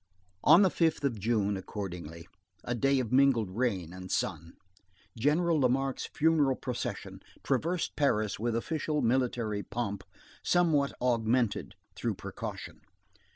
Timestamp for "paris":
7.95-8.39